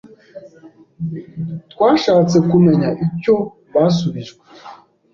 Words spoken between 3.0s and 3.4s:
icyo